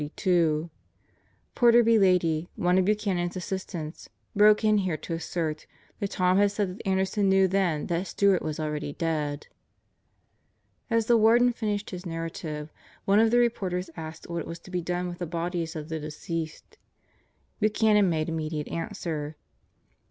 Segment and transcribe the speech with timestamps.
[1.53, 1.99] Porter B.
[1.99, 5.67] Lady, one of Buchanan's assistants, broke in here to assert
[5.99, 9.45] that Tom had said that Ander son knew then that Stewart was already dead.
[10.89, 12.73] As the Warden finished his narrative,
[13.05, 15.99] one of the reporters asked what was to be done with the bodies of the
[15.99, 16.79] deceased.
[17.59, 19.35] Buchanan made Immediate answer.